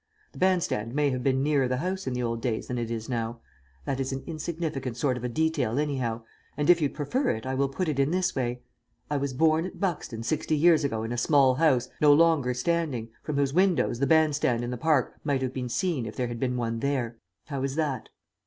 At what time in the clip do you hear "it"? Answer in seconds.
2.79-2.89, 7.29-7.45, 7.87-7.99